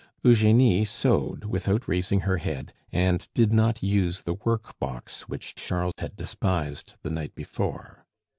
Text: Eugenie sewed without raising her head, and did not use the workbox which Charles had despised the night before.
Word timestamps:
Eugenie 0.23 0.83
sewed 0.83 1.45
without 1.45 1.87
raising 1.87 2.21
her 2.21 2.37
head, 2.37 2.73
and 2.91 3.27
did 3.35 3.53
not 3.53 3.83
use 3.83 4.21
the 4.21 4.33
workbox 4.33 5.29
which 5.29 5.53
Charles 5.53 5.93
had 5.99 6.15
despised 6.15 6.95
the 7.03 7.11
night 7.11 7.35
before. 7.35 8.03